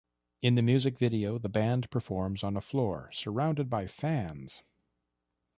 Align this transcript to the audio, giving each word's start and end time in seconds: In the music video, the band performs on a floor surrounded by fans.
In 0.41 0.55
the 0.55 0.63
music 0.63 0.97
video, 0.97 1.37
the 1.37 1.47
band 1.47 1.91
performs 1.91 2.43
on 2.43 2.57
a 2.57 2.61
floor 2.61 3.11
surrounded 3.13 3.69
by 3.69 3.85
fans. 3.85 4.63